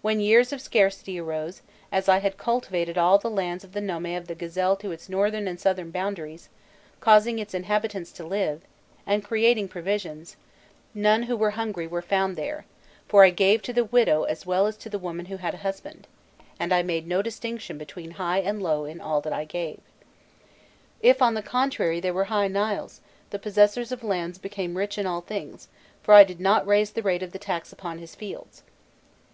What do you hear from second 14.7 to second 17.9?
to the woman who had a husband, and I made no distinction